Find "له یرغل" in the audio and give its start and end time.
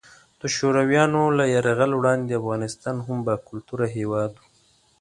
1.37-1.91